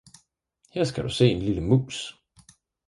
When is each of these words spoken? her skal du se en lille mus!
her 0.71 0.83
skal 0.83 1.03
du 1.03 1.09
se 1.09 1.29
en 1.31 1.39
lille 1.39 1.61
mus! 1.61 2.21